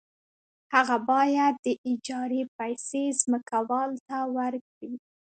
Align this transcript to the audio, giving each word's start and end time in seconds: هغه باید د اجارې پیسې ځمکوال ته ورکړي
هغه 0.73 0.97
باید 1.09 1.55
د 1.65 1.67
اجارې 1.91 2.41
پیسې 2.57 3.03
ځمکوال 3.21 3.91
ته 4.07 4.17
ورکړي 4.35 4.93